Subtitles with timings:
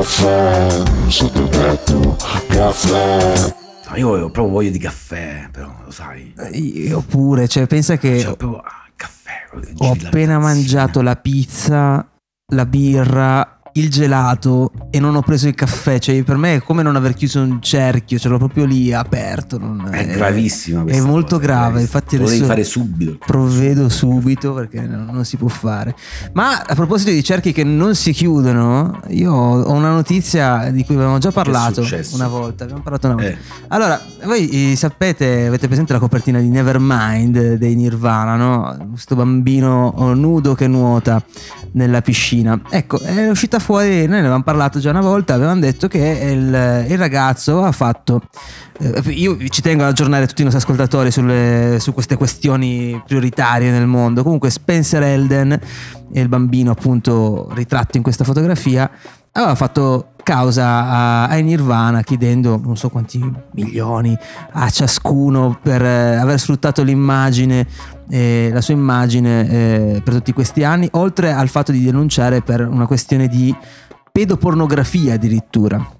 [0.00, 2.16] caffè sotto il tetto,
[2.48, 3.54] caffè.
[3.90, 6.32] No, io ho proprio voglia di caffè, però lo sai.
[6.52, 9.46] Io pure, cioè pensa che Cioè, proprio ah, caffè.
[9.52, 12.08] ho la appena mangiato la pizza,
[12.54, 15.98] la birra, il gelato e non ho preso il caffè.
[15.98, 19.58] Cioè, per me è come non aver chiuso un cerchio, ce l'ho proprio lì aperto.
[19.58, 21.80] non- È gravissima È molto cosa, grave.
[21.80, 23.18] Infatti, Lo devi fare subito.
[23.24, 25.94] provvedo subito perché non, non si può fare.
[26.32, 30.94] Ma a proposito di cerchi che non si chiudono, io ho una notizia di cui
[30.94, 32.64] avevamo già parlato una volta.
[32.64, 33.30] Abbiamo parlato una volta.
[33.30, 33.38] Eh.
[33.68, 38.88] Allora, voi eh, sapete, avete presente la copertina di Nevermind dei Nirvana, no?
[38.90, 41.22] Questo bambino oh, nudo che nuota
[41.72, 42.60] nella piscina.
[42.68, 46.86] Ecco, è uscita fuori, noi ne avevamo parlato già una volta, avevamo detto che il,
[46.88, 48.22] il ragazzo ha fatto...
[48.78, 53.70] eh, io ci tengo ad aggiornare tutti i nostri ascoltatori sulle- su queste questioni prioritarie
[53.70, 54.22] nel mondo.
[54.22, 55.58] Comunque Spencer Elden,
[56.12, 58.90] il bambino appunto ritratto in questa fotografia,
[59.32, 63.20] aveva fatto causa ai Nirvana chiedendo non so quanti
[63.52, 64.16] milioni
[64.52, 67.66] a ciascuno per eh, aver sfruttato l'immagine
[68.10, 72.66] eh, la sua immagine eh, per tutti questi anni oltre al fatto di denunciare per
[72.66, 73.54] una questione di
[74.12, 75.99] pedopornografia addirittura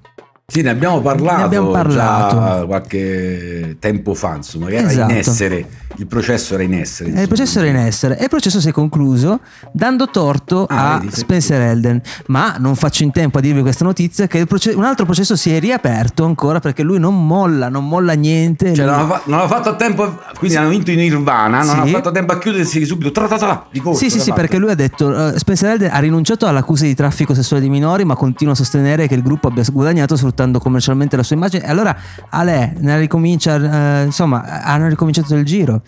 [0.50, 2.34] Sì, ne abbiamo parlato, Ne abbiamo parlato.
[2.34, 5.12] già qualche tempo fa, insomma, che era Esatto.
[5.12, 7.08] in essere, il processo era in essere.
[7.08, 7.26] Eh, il insomma.
[7.36, 9.40] processo era in essere e il processo si è concluso
[9.72, 11.20] dando torto Ah, a vedi, sì.
[11.20, 12.00] Spencer Elden.
[12.26, 15.54] Ma non faccio in tempo a dirvi questa notizia: che proce- un altro processo si
[15.54, 18.74] è riaperto ancora perché lui non molla, non molla niente.
[18.74, 21.58] Cioè, lui- non, aveva fa- non aveva fatto a tempo, quindi hanno vinto in Nirvana,
[21.62, 21.78] non Sì.
[21.78, 23.12] ha fatto a tempo a chiudersi subito.
[23.12, 25.90] Tra, tra, tra, di corso, Sì, sì, sì, perché lui ha detto, eh, Spencer Elden
[25.92, 29.46] ha rinunciato all'accusa di traffico sessuale di minori, ma continua a sostenere che il gruppo
[29.46, 31.64] abbia guadagnato sfruttando commercialmente la sua immagine.
[31.64, 31.96] E allora
[32.30, 35.82] Ale ne ricomincia, eh, insomma, hanno ricominciato il giro.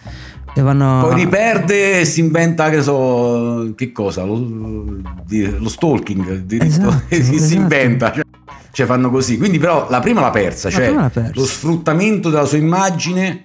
[0.55, 1.07] E vanno...
[1.09, 4.25] Poi riperde e si inventa, che so, che cosa?
[4.25, 7.61] Lo, lo stalking, Esatto, si, si esatto.
[7.61, 8.13] inventa.
[8.13, 8.25] Cioè,
[8.71, 9.39] cioè, fanno così.
[9.39, 10.69] Quindi, però, la prima l'ha persa.
[10.69, 11.33] La Cioè, l'ha persa.
[11.35, 13.41] lo sfruttamento della sua immagine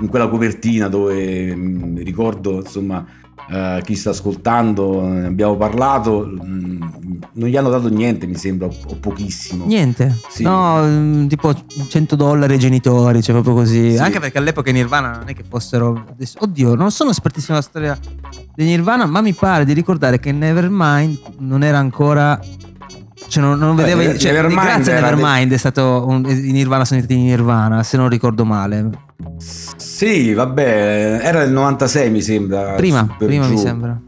[0.00, 3.04] in quella copertina dove mh, ricordo, insomma,
[3.50, 6.77] eh, chi sta ascoltando, ne abbiamo parlato, mh,
[7.38, 9.64] non gli hanno dato niente, mi sembra, o, pochissimo.
[9.66, 10.42] Niente, Sì.
[10.42, 11.54] no, mm, tipo
[11.88, 13.92] 100 dollari ai genitori, cioè proprio così.
[13.92, 13.98] Sì.
[13.98, 16.04] Anche perché all'epoca i Nirvana non è che fossero.
[16.38, 17.98] Oddio, non sono espertissimo nella storia
[18.54, 22.38] dei Nirvana, ma mi pare di ricordare che Nevermind non era ancora.
[23.28, 24.00] Cioè, non, non Beh, vedevo.
[24.00, 26.04] Never- cioè, Nevermind grazie a Nevermind è stato.
[26.08, 28.88] Un, I Nirvana sono diventati i Nirvana, se non ricordo male.
[29.38, 32.72] Sì, vabbè, era del 96 mi sembra.
[32.74, 33.62] Prima, prima mi giù.
[33.62, 34.00] sembra.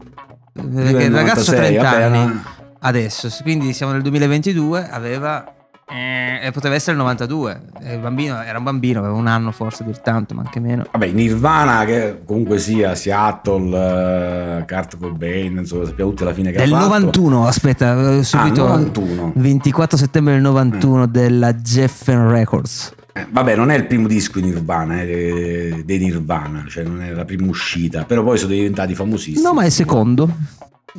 [0.53, 2.43] Prima Perché il ragazzo ha 96, 30 vabbè, anni era-
[2.81, 5.45] adesso, quindi siamo nel 2022, aveva
[5.93, 7.61] eh, e poteva essere il 92.
[7.81, 10.85] E il bambino era un bambino, aveva un anno forse dir tanto, ma anche meno.
[10.89, 16.59] Vabbè, Nirvana, che comunque sia Seattle, eh, Kurt Cobain, insomma, sappiamo tutti alla fine che
[16.59, 16.87] Del ha fatto.
[16.89, 19.31] 91, aspetta, eh, subito Ah, 91.
[19.35, 22.93] 24 settembre del 91 della Geffen Records.
[23.13, 27.11] Eh, vabbè, non è il primo disco di Nirvana, eh, dei Nirvana, cioè non è
[27.11, 29.43] la prima uscita, però poi sono diventati famosissimi.
[29.43, 30.29] No, ma è il secondo.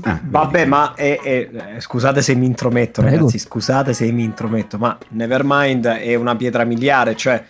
[0.04, 3.16] Ah, Vabbè, ma è- è- eh, scusate se mi intrometto, Prego.
[3.16, 3.38] ragazzi.
[3.38, 7.14] Scusate se mi intrometto, ma Nevermind è una pietra miliare.
[7.14, 7.44] Cioè,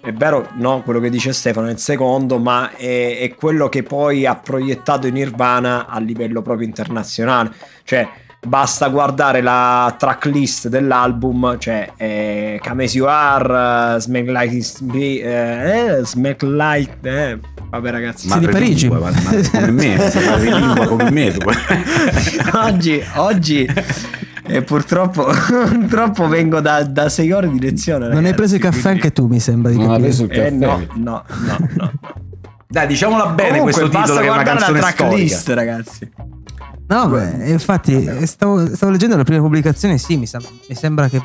[0.00, 3.82] è vero, no, quello che dice Stefano è il secondo, ma è, è quello che
[3.82, 7.50] poi ha proiettato in Nirvana a livello proprio internazionale.
[7.84, 8.08] Cioè,
[8.44, 14.80] basta guardare la tracklist dell'album, cioè, eh, Come As You Are, eh, Smack Like It's
[14.80, 15.18] Me,
[15.98, 16.96] eh, Smack Like.
[17.02, 17.38] Eh.
[17.72, 18.28] Vabbè, ragazzi.
[18.28, 18.88] Sei di Parigi.
[18.88, 21.82] Madrelingua, ma- ma come me, come me.
[22.52, 23.66] oggi, oggi
[24.44, 25.24] eh, purtroppo,
[25.72, 28.08] purtroppo vengo da, da sei ore di lezione.
[28.08, 30.02] Non hai ragazzi, preso il caffè quindi- anche tu, mi sembra di Non capire.
[30.02, 30.50] preso il Eh, caffè.
[30.50, 31.92] no, no, no, no.
[32.68, 35.06] Dai, diciamola bene Comunque, questo titolo basta che è una guardare canzone la storica.
[35.08, 36.12] tracklist, ragazzi.
[36.88, 41.08] No, beh, infatti eh, stavo, stavo leggendo le prime pubblicazioni, sì, mi, sem- mi sembra
[41.08, 41.22] che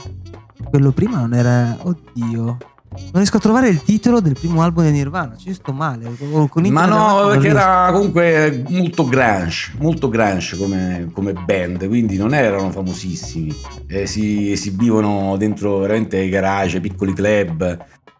[0.70, 1.76] quello prima non era...
[1.82, 2.58] Oddio.
[2.90, 6.10] Non riesco a trovare il titolo del primo album di Nirvana, ci sto male.
[6.50, 12.34] Con Ma no, perché era comunque molto grunge, molto grunge come, come band, quindi non
[12.34, 13.54] erano famosissimi.
[13.88, 17.78] Eh, si esibivano dentro veramente ai garage, piccoli club.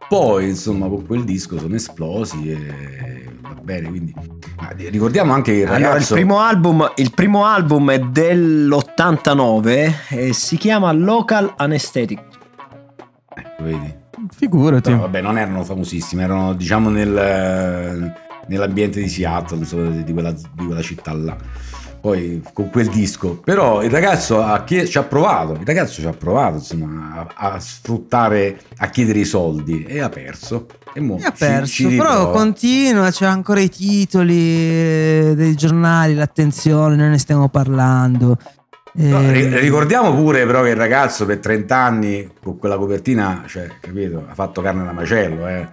[0.08, 4.14] Poi, insomma, con quel disco sono esplosi e va bene, quindi...
[4.60, 6.14] Ma ricordiamo anche che il Allora, il ragazzo...
[6.14, 12.24] primo, album, il primo album è dell'89 e si chiama Local Anesthetic.
[13.36, 14.06] Ecco, vedi.
[14.36, 14.92] Figurati.
[14.92, 18.14] No, vabbè, non erano famosissimi, erano diciamo nel,
[18.48, 21.36] nell'ambiente di Seattle, di quella, di quella città là.
[22.00, 26.06] Poi con quel disco, però il ragazzo ha chie- ci ha provato, il ragazzo ci
[26.08, 30.68] ha provato insomma, a, a sfruttare, a chiedere i soldi e ha perso.
[30.94, 32.32] E mo E ha ci- perso, ci però riprova.
[32.32, 38.38] continua, c'è ancora i titoli eh, dei giornali, l'attenzione, noi ne stiamo parlando.
[39.00, 43.44] No, Eh, ri- ricordiamo pure però che il ragazzo per 30 anni con quella copertina,
[43.46, 45.68] cioè, capito, ha fatto carne da macello, eh.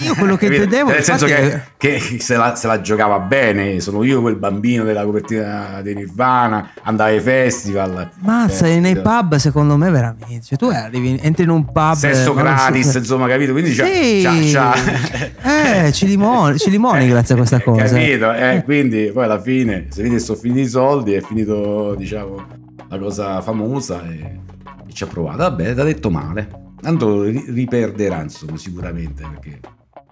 [0.00, 4.02] io quello che intendevo Nel senso che, che se, la, se la giocava bene, sono
[4.04, 8.10] io quel bambino della copertina di Nirvana, andava ai festival.
[8.20, 10.40] Mazza, eh, nei pub secondo me veramente.
[10.44, 11.94] Cioè, tu arrivi, entri in un pub.
[11.94, 13.52] Sesso eh, gratis, so- insomma, capito?
[13.52, 14.20] Quindi Sì.
[14.22, 17.84] c'ha- c'ha- Eh, ci limoni, ci limoni grazie a questa cosa.
[17.84, 18.34] Capito?
[18.34, 22.98] Eh, quindi poi alla fine, se vedi sono finiti i soldi, è finito, diciamo, la
[22.98, 24.40] cosa famosa e,
[24.86, 25.38] e ci ha provato.
[25.38, 26.64] Vabbè, l'ha detto male.
[26.80, 29.60] Tanto ri- riperderà, insomma, sicuramente, perché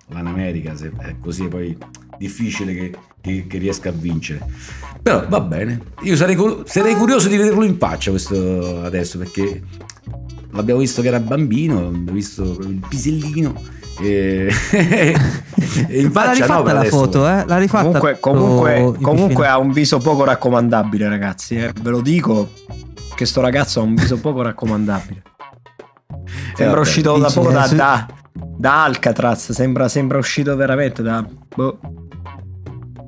[0.09, 1.76] là in America se è così poi
[2.19, 4.47] difficile che, che- che riesca a vincere.
[5.03, 5.81] Però va bene.
[6.03, 9.62] Io sarei, sarei curioso di vederlo in faccia questo adesso, perché
[10.50, 13.82] l'abbiamo visto che era bambino, abbiamo visto il pisellino.
[14.00, 14.52] E,
[15.88, 16.96] e in Ma l'ha faccia rifatta no, per la adesso.
[16.96, 17.44] foto, eh?
[17.46, 17.85] L'ha rifatta.
[17.85, 21.56] Comunque, comunque, comunque ha un viso poco raccomandabile, ragazzi.
[21.56, 21.73] eh.
[21.81, 22.50] Ve lo dico
[23.14, 25.23] che sto ragazzo ha un viso poco raccomandabile.
[26.55, 29.52] Sembra vabbè, uscito da poco da, eh, su- da, da Alcatraz.
[29.52, 31.25] Sembra, sembra uscito veramente da.
[31.55, 31.79] boh.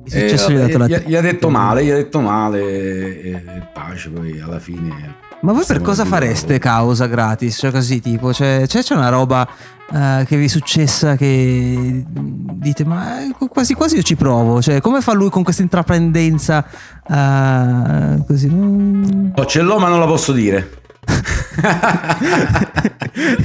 [0.09, 3.31] Eh, gli ha dato la gli, gli ha detto male, gli ha detto male e,
[3.31, 5.15] e pace poi alla fine.
[5.41, 7.57] Ma voi per cosa fareste causa gratis?
[7.57, 9.47] Cioè così tipo, cioè, c'è, c'è una roba
[9.93, 14.61] eh, che vi è successa che dite ma eh, quasi quasi io ci provo.
[14.61, 16.65] Cioè come fa lui con questa intraprendenza
[17.07, 18.47] eh, così?
[18.49, 20.71] non- Oh, ce l'ho ma non la posso dire.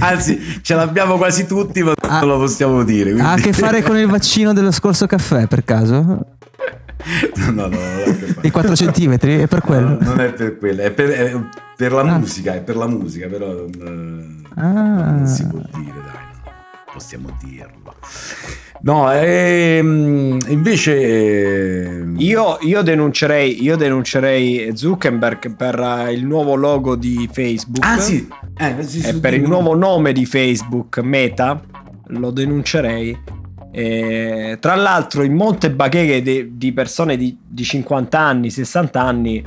[0.00, 2.20] Anzi, ce l'abbiamo quasi tutti, ma Ah.
[2.20, 3.12] non lo possiamo dire.
[3.12, 6.26] quindi- Ha a che fare con il vaccino dello scorso caffè per caso?
[7.36, 7.78] No, no, no.
[8.42, 9.38] I 4 centimetri?
[9.38, 9.88] È per quello?
[9.90, 11.40] No, non è per quello, è per, è
[11.76, 12.18] per la Ah.
[12.18, 13.46] musica, è per la musica, però
[13.76, 15.10] non, Ah.
[15.12, 16.50] non si può dire, dai, no,
[16.92, 17.94] possiamo dirlo.
[18.84, 21.00] No, ehm, invece...
[21.00, 27.84] ehm, Io, io denuncerei, io denuncerei Zuckerberg per eh, il nuovo logo di Facebook.
[27.84, 28.28] Ah sì,
[28.58, 31.60] eh, sì, e sì, per sì, il nuovo nome di Facebook, Meta,
[32.08, 33.16] lo denuncerei.
[33.74, 39.42] E, tra l'altro, in molte bacheche de- di persone di, di 50 anni, 60 anni,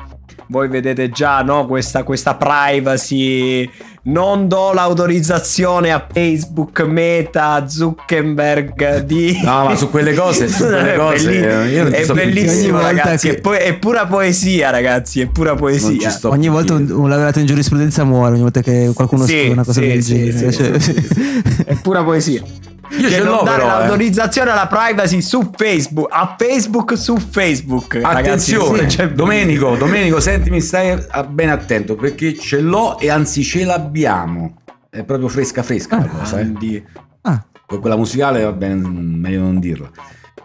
[0.48, 3.69] voi vedete già no, questa, questa privacy.
[4.07, 9.39] Non do l'autorizzazione a Facebook, Meta, Zuckerberg di.
[9.44, 12.06] No, ma su quelle cose, su quelle È cose, belli- eh, io non ci è
[12.06, 13.30] più bellissimo, ragazzi.
[13.30, 15.21] che- È, po- è pura poesia, ragazzi.
[15.21, 16.10] È pura Non poesia.
[16.10, 19.31] ci sto Ogni volta un, un laureato in giurisprudenza muore ogni volta che qualcuno Sì,
[19.33, 20.51] scrive una cosa sì, del sì, genere.
[20.51, 21.63] sì, cioè- sì, sì.
[21.66, 22.44] È pura poesia.
[22.92, 23.80] Io ce l'ho dare però, eh.
[23.80, 28.00] l'autorizzazione alla privacy su Facebook, a Facebook su Facebook.
[28.04, 30.98] Attenzione, Ragazzi, cioè, Domenico, Domenico, sentimi, stai
[31.30, 34.62] ben attento perché ce l'ho e anzi ce l'abbiamo.
[34.90, 36.44] È proprio fresca fresca la cosa, eh.
[36.44, 36.86] Quindi,
[37.28, 39.90] Ah, Con quella musicale va bene, meglio non dirla.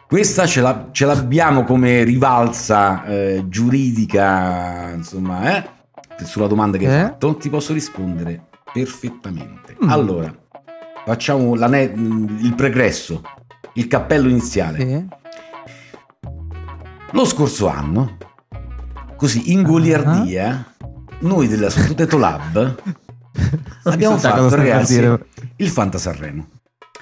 [0.08, 5.68] Questa ce, la- ce l'abbiamo come rivalsa eh, giuridica, insomma, eh?
[6.24, 7.02] sulla domanda che hai Eh?
[7.02, 9.76] fatto, ti posso rispondere perfettamente.
[9.84, 9.88] Mm.
[9.90, 10.34] Allora,
[11.04, 13.22] facciamo l'ane- il pregresso,
[13.74, 14.78] il cappello iniziale.
[14.78, 15.18] sì.
[17.12, 18.16] Lo scorso anno,
[19.16, 20.74] così in goliardia,
[21.20, 22.82] noi della Sottotetto Lab
[23.84, 25.02] abbiamo fatto, ragazzi,
[25.56, 26.46] il Fanta Sanremo.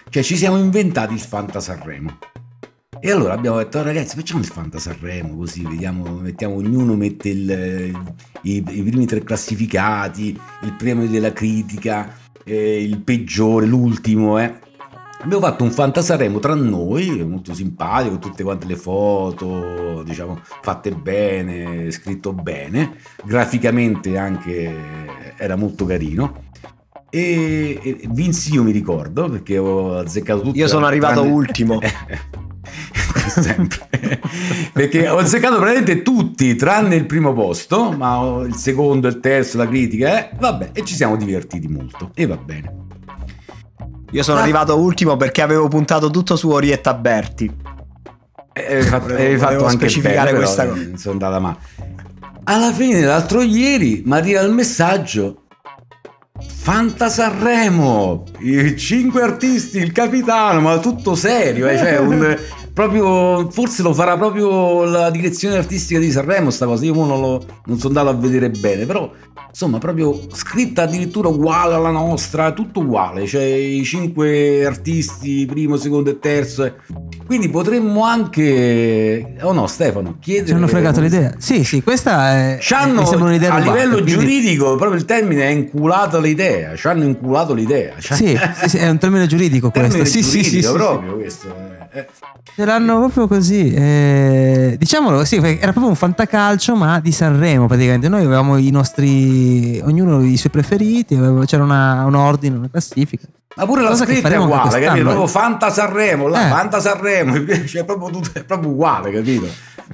[0.09, 2.17] Cioè ci siamo inventati il Fanta Sanremo.
[3.01, 7.29] E allora abbiamo detto, "Oh, ragazzi, facciamo il Fanta Sanremo così, vediamo, mettiamo, ognuno mette
[7.29, 7.93] il-
[8.43, 10.29] i, i primi tre classificati,
[10.63, 12.11] il premio della critica,
[12.49, 14.67] eh, il peggiore, l'ultimo, eh.
[15.21, 20.93] Abbiamo fatto un Fanta Sanremo tra noi, molto simpatico, tutte quante le foto, diciamo, fatte
[20.93, 24.73] bene, scritto bene, graficamente anche
[25.37, 26.47] era molto carino.
[27.11, 30.57] E, e vinsi io mi ricordo perché ho azzeccato tutto.
[30.57, 31.81] Io sono arrivato ultimo.
[33.43, 33.89] Sempre.
[34.73, 39.67] perché ho azzeccato praticamente tutti tranne il primo posto, ma il secondo, il terzo, la
[39.69, 42.11] critica, eh, vabbè, e ci siamo divertiti molto.
[42.15, 42.75] E va bene.
[44.13, 44.43] Io sono Ah.
[44.43, 47.51] arrivato ultimo perché avevo puntato tutto su Orietta Berti.
[48.53, 50.83] E Avevi fatto, Volevo- fatto anche specificare bene, questa eh, cosa.
[50.97, 51.57] sono andata male.
[52.45, 55.43] Alla fine, l'altro ieri, mi arriva il messaggio.
[56.41, 62.39] Fanta Sanremo, i cinque artisti, il capitano, ma tutto serio, eh, cioè un-
[62.79, 67.45] proprio, forse lo farà proprio la direzione artistica di Sanremo sta cosa, io non, lo-
[67.65, 69.11] non sono andato a vedere bene, però
[69.49, 76.11] insomma proprio scritta addirittura uguale alla nostra, tutto uguale, cioè i cinque artisti, primo, secondo
[76.11, 76.75] e terzo, eh.
[77.27, 80.47] quindi potremmo anche, oh no Stefano, chiedere...
[80.47, 81.35] Ci hanno fregato l'idea.
[81.37, 82.59] Sì, sì, questa è.
[82.95, 86.77] Mi sembra un'idea a livello quindi- giuridico, proprio il termine è inculato l'idea.
[86.77, 87.95] Ci hanno inculato l'idea.
[87.99, 89.89] Cioè, Sì, sì, sì, è un termine giuridico questo.
[89.89, 90.77] termine Sì, sì, sì, giuridico sì, sì.
[90.77, 91.68] proprio questo.
[92.55, 93.73] Ce l'hanno proprio così.
[93.75, 98.09] eh, diciamolo così, perché era proprio un fantacalcio, ma di Sanremo praticamente.
[98.09, 103.27] Noi avevamo i nostri, ognuno i suoi preferiti, avevo- c'era una- un ordine, una classifica.
[103.57, 105.05] Ma pure la che scritta è uguale, capito?
[105.05, 106.49] Proprio Fanta Sanremo, là, Eh.
[106.51, 107.35] Fanta Sanremo,
[107.67, 109.47] cioè, è proprio, tutto, è proprio uguale, capito?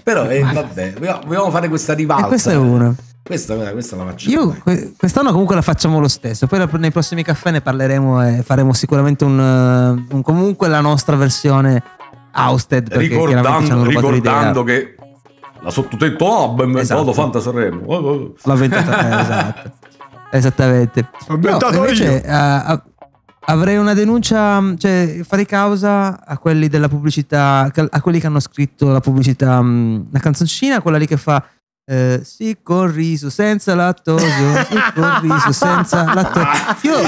[0.03, 2.25] Però eh, vabbè, vogliamo vogliamo fare questa rivalsa.
[2.25, 2.95] E questo è uno.
[3.25, 4.35] Questa, questa la facciamo.
[4.35, 4.95] Io dai.
[4.99, 6.47] quest'anno comunque la facciamo lo stesso.
[6.47, 11.17] Poi nei prossimi caffè ne parleremo e faremo sicuramente un, eh, un- comunque la nostra
[11.17, 11.83] versione
[12.33, 12.93] Austed.
[12.95, 14.97] ricordando, ricordando che
[15.63, 17.13] la sottotetto Hub è inventato Esatto.
[17.15, 17.83] Fanta Sanremo.
[17.87, 18.35] Oh, oh.
[18.43, 19.73] L'ho inventata eh, esatto.
[20.31, 21.09] Esattamente.
[21.29, 22.83] L'ho inventato No, invece, a-
[23.47, 28.91] avrei una denuncia, cioè farei causa a quelli della pubblicità, a quelli che hanno scritto
[28.91, 31.43] la pubblicità, mh, la canzoncina, quella lì che fa
[31.87, 34.27] eh, sì col riso senza lattosio,
[34.69, 36.91] sì col riso senza lattosio.
[36.91, 37.03] Io,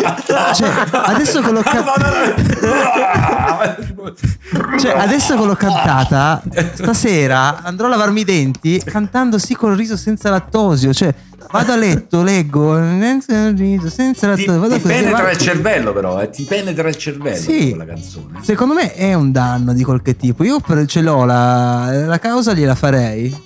[0.54, 1.84] cioè, adesso che l'ho ca-
[4.78, 6.42] cioè, adesso che l'ho cantata,
[6.74, 10.92] stasera andrò a lavarmi i denti cantando sì col riso senza lattosio.
[10.92, 11.14] Cioè,
[11.50, 14.60] vado a letto, leggo senza riso, senza Ti, lattosio.
[14.60, 15.36] Vado ti così penetra avanti.
[15.36, 17.68] il cervello, però, eh, ti penetra il cervello Sì.
[17.70, 18.38] quella canzone.
[18.42, 20.44] Secondo me è un danno di qualche tipo.
[20.44, 23.44] Io ce l'ho la, la causa, gliela farei.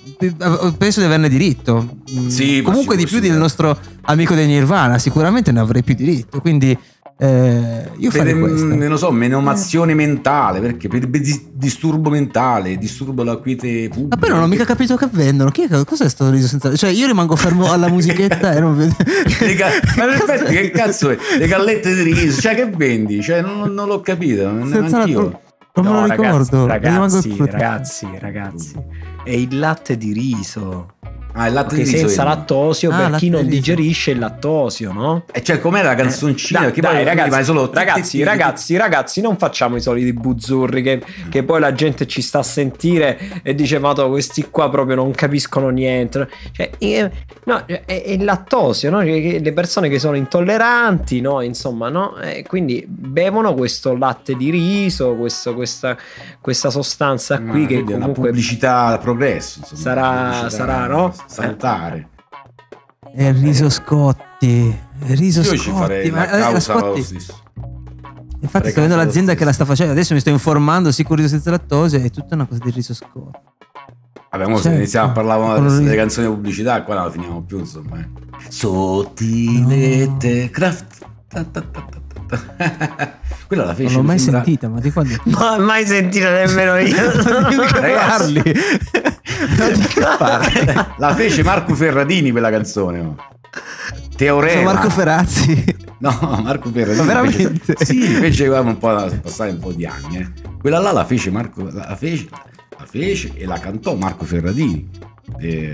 [0.77, 1.97] Penso di averne diritto.
[2.17, 3.37] Mm, Sì, Comunque di più del sì.
[3.37, 6.39] nostro amico del Nirvana, sicuramente ne avrei più diritto.
[6.41, 6.77] Quindi
[7.17, 8.65] eh, io farei Per, questo.
[8.65, 14.15] mm, non so, menomazione mentale, perché per, per dis- disturbo mentale, disturbo la quiete pubblica.
[14.15, 15.51] Ma poi non ho mica capito che vendono.
[15.51, 16.75] Chi è, cos'è sto riso senza.
[16.75, 18.95] Cioè, io rimango fermo alla musichetta e non vedo.
[19.39, 21.17] Le ga- ma in effetti che cazzo è?
[21.37, 23.21] Le gallette di riso, cioè che vendi?
[23.21, 25.39] Cioè non, non l'ho capito, non Senza la- anch'io.
[25.73, 26.65] Non me lo ricordo.
[26.67, 28.73] Ragazzi, rimango- ragazzi, ragazzi,
[29.23, 30.95] è il latte di riso.
[31.33, 35.23] Ah, il latte Che senza lattosio Ah, per latte chi non digerisce il lattosio, no?
[35.31, 36.59] E cioè com'è la canzoncina?
[36.59, 37.29] Dai, Perché dai, poi ragazzi,
[37.73, 42.39] ragazzi, ragazzi, ragazzi, non facciamo i soliti buzzurri che, che poi la gente ci sta
[42.39, 46.27] a sentire e dice: Ma to, questi qua proprio non capiscono niente.
[46.51, 47.11] Cioè, eh,
[47.45, 48.99] no, è, è il lattosio, no?
[49.01, 51.41] Cioè, che le persone che sono intolleranti, no?
[51.41, 52.17] Insomma, no?
[52.17, 55.95] E quindi bevono questo latte di riso, questo- questa,
[56.39, 61.13] questa sostanza qui che è una comunque pubblicità al progresso, insomma, Sarà- sarà, no?
[61.27, 62.09] Salutare.
[63.13, 64.77] È il riso Scotti.
[65.07, 65.59] Riso Io Scotti.
[65.59, 66.99] ci farei ma- la eh, causa Scotti-.
[68.43, 69.91] Infatti sto vedendo l'azienda che la sta facendo.
[69.91, 71.99] Adesso mi sto informando, riso senza lattosio.
[71.99, 73.39] È tutta una cosa di riso Scotti.
[74.31, 74.77] Vabbè, mo se Certo.
[74.77, 77.99] iniziamo a parlare delle canzoni di pubblicità, qua non la finiamo più, insomma.
[77.99, 78.07] eh.
[78.47, 81.05] Sottilette craft.
[81.27, 83.19] Ta ta ta ta ta ta.
[83.47, 83.93] Quella la fece.
[83.93, 85.15] Non l'ho mai sembra- sentita, ma di quando.
[85.37, 86.95] Ma mai sentita nemmeno io.
[87.23, 87.55] Non di
[90.97, 92.99] La fece Marco Ferradini quella canzone.
[92.99, 93.15] oh.
[94.15, 94.59] Teorema.
[94.61, 95.75] Sono Marco Ferrazzi.
[95.99, 96.97] No, Marco Ferradini.
[96.97, 97.75] Ma veramente?
[97.75, 100.17] Fece, sì, fece guarda, un po' passare un po' di anni.
[100.17, 100.31] eh.
[100.59, 101.63] Quella là la fece Marco.
[101.71, 102.27] La fece,
[102.77, 104.89] la fece e la cantò Marco Ferradini.
[105.39, 105.73] Eh,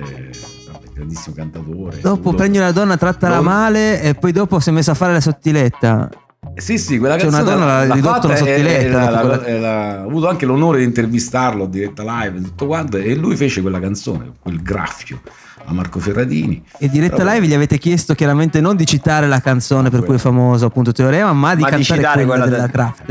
[0.71, 1.99] vabbè, grandissimo cantatore.
[2.01, 5.13] Dopo prendi una donna, trattala Non- male e poi dopo si è messa a fare
[5.13, 6.09] la sottiletta.
[6.57, 10.45] Sì, sì, quella Cioè, canzone una donna l'ha ridotto una sottiletta, quella- ho avuto anche
[10.45, 14.61] l'onore di intervistarlo a diretta live e tutto quanto e lui fece quella canzone, quel
[14.61, 15.21] graffio
[15.65, 16.63] a Marco Ferradini.
[16.79, 20.15] E diretta Però- live gli avete chiesto chiaramente non di citare la canzone per cui
[20.15, 23.09] è famoso appunto Teorema, ma di Ma di cantare citare quella, quella della del- Craft.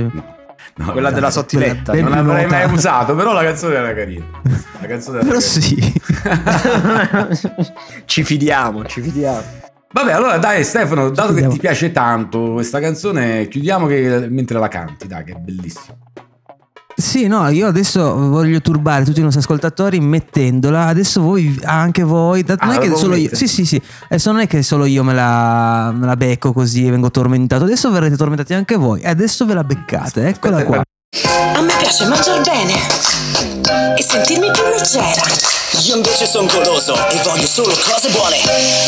[0.79, 1.93] No, no, Quella della sottiletta.
[1.95, 4.25] non l'avrei mai usato, però la canzone era carina.
[4.81, 7.35] La canzone era Però carina.
[7.35, 7.47] sì.
[8.05, 9.43] ci fidiamo, ci fidiamo.
[9.97, 14.69] Vabbè, allora dai Stefano, dato che ti piace tanto questa canzone, chiudiamo che- mentre la
[14.69, 15.97] canti, dai, che è bellissima.
[16.95, 20.85] Sì, no, io adesso voglio turbare tutti i nostri ascoltatori mettendola.
[20.89, 23.81] Adesso voi, anche voi, da- non Ah, è che solo io, sì, sì, sì.
[24.11, 27.65] Adesso non è che solo io me la, me la becco così e vengo tormentato.
[27.65, 29.01] Adesso verrete tormentati anche voi.
[29.01, 30.27] E adesso ve la beccate.
[30.29, 30.77] Eccola qua.
[31.55, 35.56] A me piace mangiare bene e sentirmi più leggera.
[35.73, 38.41] Io invece sono goloso e voglio solo cose buone.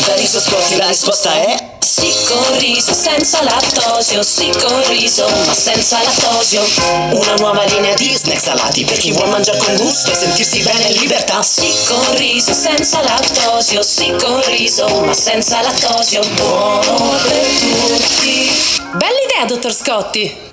[0.05, 5.53] Da riso Scotti la risposta è Sì con riso, senza lattosio, sì con riso, ma
[5.53, 6.63] senza lattosio.
[7.11, 10.87] una nuova linea di snack salati per chi vuol mangiare con gusto e sentirsi bene
[10.87, 11.41] in libertà.
[11.43, 16.21] Sì con riso, senza lattosio, sì con riso, ma senza lattosio.
[16.35, 18.51] Buono per tutti.
[18.93, 20.48] Bella idea, dottor Scotti.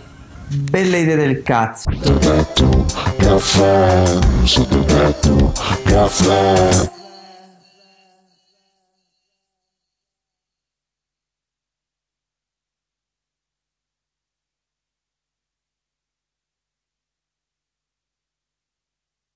[0.49, 1.91] Belle idee del cazzo.
[1.91, 2.85] Sottotetto,
[3.19, 4.05] caffè,
[4.45, 5.53] sottotetto,
[5.85, 6.95] caffè.